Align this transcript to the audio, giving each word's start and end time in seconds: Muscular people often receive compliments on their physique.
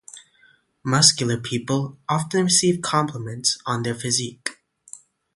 Muscular 0.83 1.37
people 1.39 1.99
often 2.09 2.45
receive 2.45 2.81
compliments 2.81 3.59
on 3.67 3.83
their 3.83 3.93
physique. 3.93 4.57